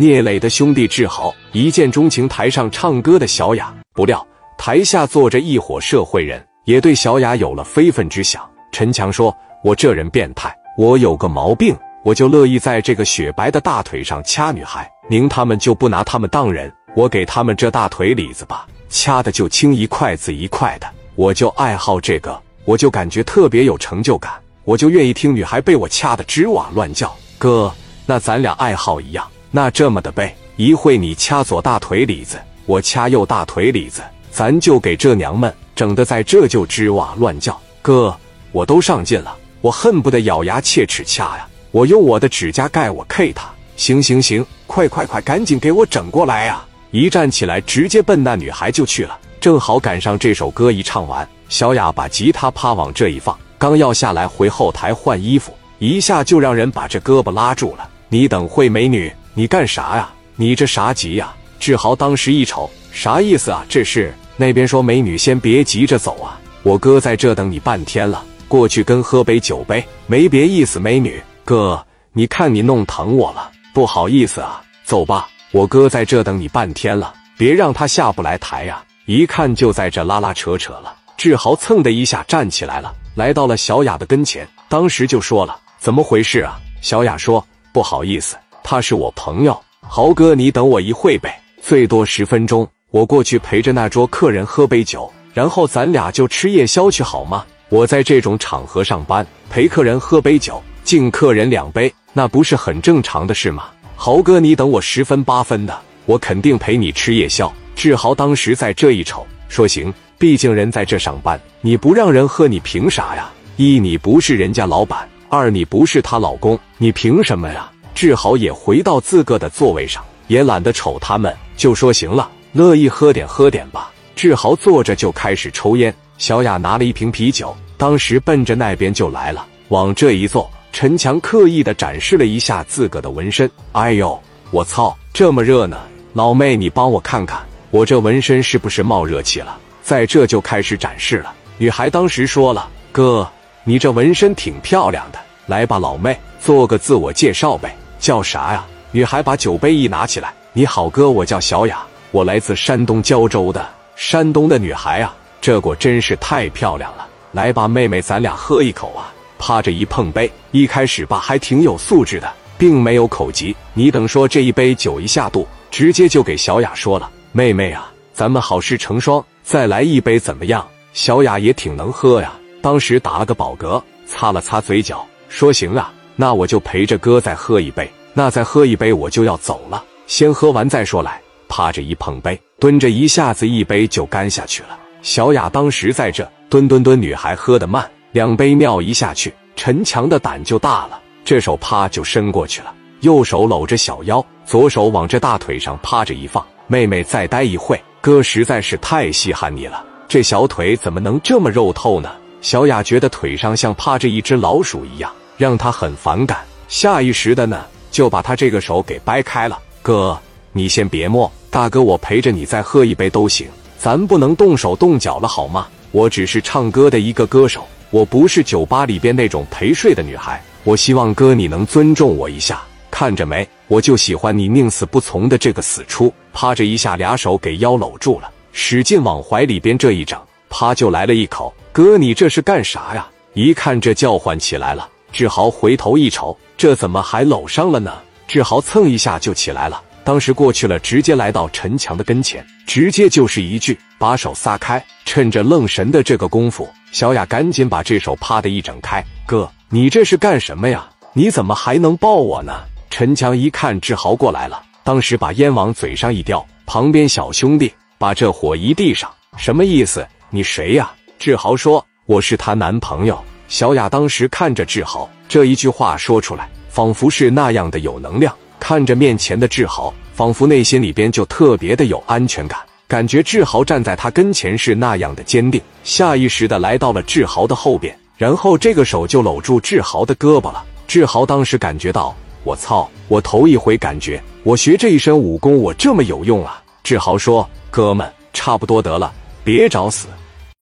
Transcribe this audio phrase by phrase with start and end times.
[0.00, 4.26] 聂磊的兄弟志豪一见钟情台上唱歌的小雅，不料
[4.56, 8.42] 台下坐着一伙社会人，也对小雅有了非分之想。
[8.72, 14.90] 陈强说：“我这人变态，我有个毛病，我就乐意在这个雪白的大腿上掐女孩。
[15.10, 16.72] 您他们就不拿他们当人？
[16.96, 20.88] 我给他们这大腿里子吧，掐的就轻一块子一块的。
[21.14, 24.32] 我就爱好这个，我就感觉特别有成就感，
[24.64, 27.14] 我就愿意听女孩被我掐的吱哇乱叫。
[27.36, 27.70] 哥，
[28.06, 34.00] 那咱俩爱好一样。”那这么的呗，一会你掐左大腿里子，我掐右大腿里子，
[34.30, 37.60] 咱就给这娘们整的在这就吱哇乱叫。
[37.82, 38.16] 哥，
[38.52, 41.48] 我都上劲了，我恨不得咬牙切齿掐呀！
[41.72, 43.50] 我用我的指甲盖我 K 他。
[43.76, 46.64] 行行行，快快快，赶紧给我整过来呀！
[46.90, 49.18] 一站起来，直接奔那女孩就去了。
[49.40, 57.88] 正好赶上这首歌一唱完，小雅把吉他趴往这一放，刚要下来回后台换衣服，一下就让人把这胳膊拉住了。
[58.10, 59.10] 你等会，美女。
[59.34, 60.10] 你干啥呀？
[60.36, 61.32] 你这啥急呀？
[61.58, 63.64] 志豪当时一瞅，啥意思啊？
[63.68, 70.80] 这是那边说美女先别急着走啊，我哥在这等你半天了，过去跟喝杯酒呗，没别意思。
[70.80, 78.82] 美女哥，你看你弄疼我了，不好意思啊，走吧，我哥在这等你半天了，别让他下不来台呀。
[79.04, 80.94] 一看就在这拉拉扯扯了。
[81.16, 88.36] 志豪蹭的一下站起来了，来到了小雅的跟前，当时就说了：“怎么回事啊？”小雅说：“不好意思。”
[88.70, 97.44] 他是我朋友，豪哥，你等我一会呗，最多十分钟，我过去陪着那桌客人喝杯酒，然后咱俩就吃夜宵去好吗？
[97.68, 103.64] 我在这种场合上班，陪客人喝杯酒，敬客人两杯，那不是很正常的事吗？
[103.96, 107.52] 豪哥，你等我十分八分的，我肯定陪你吃夜宵。
[107.74, 113.28] 志豪当时在这一瞅，说行，毕竟人在这上班，你不让人喝，你凭啥呀？
[113.56, 117.68] 一你不是人家老板，二你不是她老公，你凭什么呀？
[117.94, 125.94] 志豪也回到自个的座位上，也懒得瞅他们，就说：“行了，乐意喝点喝点吧。”志豪坐着就开始抽烟。
[126.18, 130.50] 小雅拿了一瓶啤酒，当时奔着那边就来了，往这一坐。
[130.72, 133.50] 陈强刻意的展示了一下自个的纹身。
[133.72, 135.80] 哎呦，我操，这么热呢！
[136.12, 137.40] 老妹，你帮我看看，
[137.70, 139.56] 我这纹身是不是冒热气了？
[139.82, 141.32] 在这就开始展示了。
[141.58, 143.28] 女孩当时说了：“哥，
[143.64, 148.66] 你这纹身挺漂亮的，来吧，老妹，做个自我介绍呗。”叫啥呀？
[148.90, 151.78] 女孩把酒杯一拿起来，你好哥，我叫小雅，
[152.10, 153.68] 我来自山东胶州的。
[153.94, 157.06] 山东的女孩啊，这果真是太漂亮了。
[157.32, 159.12] 来吧，妹妹，咱俩喝一口啊！
[159.38, 163.54] 趴着一碰杯，一开始吧还挺有素质的，并没有口急。
[163.74, 181.00] 你等说这一杯酒一下肚，直接就给小雅说了：“妹妹啊，咱们好事成双，再来一杯怎么样？”小雅也挺能喝呀，当时打了个饱嗝，擦了擦嘴角，说：“行啊。”那我就陪着哥再喝一杯，那再喝一杯我就要走了，先喝完再说。
[181.00, 184.78] 来，趴着一碰杯，蹲着一下子一杯就干下去了。
[185.00, 196.46] 小雅当时在这蹲蹲蹲，女孩喝得慢，两杯尿一下去，陈强的胆就大了，这手啪就伸过去了，右手搂着小腰，左手往这大腿上趴着一放。
[196.66, 202.10] 妹妹再待一会，哥实在是太稀罕你了，这小腿怎么能这么肉透呢？
[202.42, 205.10] 小雅觉得腿上像趴着一只老鼠一样。
[205.40, 209.58] 让他很反感，下意识的呢就把他这个手给掰开了。
[209.80, 210.20] 哥，
[210.52, 213.48] 你先别摸，大哥我陪着你再喝一杯都行，
[213.78, 215.66] 咱不能动手动脚了好吗？
[215.92, 220.38] 我只是唱歌的一个歌手，我不是酒吧里边那种陪睡的女孩。
[220.62, 223.48] 我希望哥你能尊重我一下，看着没？
[223.66, 226.12] 我就喜欢你宁死不从的这个死出。
[226.34, 231.50] 趴着一下，俩手给腰搂住了，使劲往怀里边这一整，啪就来了一口。
[231.72, 233.08] 哥，你这是干啥呀？
[233.32, 234.86] 一看这叫唤起来了。
[235.12, 237.92] 志豪回头一瞅，这怎么还搂上了呢？
[238.26, 249.04] 志豪蹭一下就起来了，当时过去了，直接来到陈强的跟前，直接就是一句：“把手撒开。”趁着愣神的这个功夫，小雅赶紧把这手啪的一整开。
[249.26, 250.88] 哥，你这是干什么呀？
[251.12, 252.60] 你怎么还能抱我呢？
[252.88, 260.06] 陈强一看志豪过来了，当时把烟往嘴上一叼，旁边小兄弟把这火一递上，什么意思？
[260.30, 260.92] 你谁呀？
[261.18, 263.20] 志豪说：“我是她男朋友。”
[263.50, 268.32] 小雅当时看着志豪，这一句话说出来，仿佛是那样的有能量。
[268.60, 275.60] 看着面前的志豪，仿佛内心里边就特别的有安全感，感觉志豪站在他跟前是那样的坚定。
[275.82, 280.64] 下意识的来到了志豪的后边，然后这个手就搂住志豪的胳膊了。
[280.86, 282.14] 志豪当时感觉到，
[282.44, 286.62] 我操，我头一回感觉我学这一身武功，我这么有用啊！
[286.84, 289.12] 志豪说：“哥们，差不多得了，
[289.42, 290.06] 别找死。”